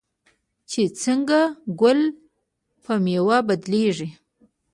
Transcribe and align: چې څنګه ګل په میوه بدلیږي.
چې 0.69 0.81
څنګه 1.01 1.41
ګل 1.81 1.99
په 2.83 2.93
میوه 3.03 3.37
بدلیږي. 3.47 4.09